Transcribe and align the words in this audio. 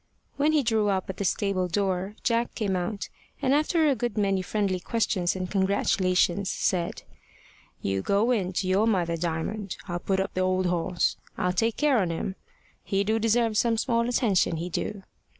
When 0.35 0.51
he 0.53 0.63
drew 0.63 0.89
up 0.89 1.11
at 1.11 1.17
the 1.17 1.23
stable 1.25 1.67
door, 1.67 2.15
Jack 2.23 2.55
came 2.55 2.75
out, 2.75 3.07
and 3.39 3.53
after 3.53 3.87
a 3.87 3.95
good 3.95 4.17
many 4.17 4.41
friendly 4.41 4.79
questions 4.79 5.35
and 5.35 5.47
congratulations, 5.47 6.49
said: 6.49 7.03
"You 7.83 8.01
go 8.01 8.31
in 8.31 8.51
to 8.53 8.67
your 8.67 8.87
mother, 8.87 9.15
Diamond. 9.15 9.77
I'll 9.87 9.99
put 9.99 10.19
up 10.19 10.33
the 10.33 10.41
old 10.41 10.65
'oss. 10.65 11.17
I'll 11.37 11.53
take 11.53 11.77
care 11.77 11.99
on 11.99 12.09
him. 12.09 12.35
He 12.83 13.03
do 13.03 13.19
deserve 13.19 13.59
some 13.59 13.77
small 13.77 14.09
attention, 14.09 14.57
he 14.57 14.69
do." 14.71 15.03